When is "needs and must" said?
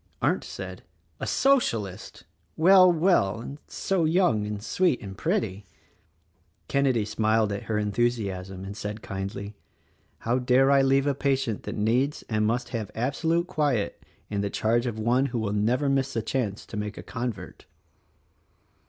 11.77-12.69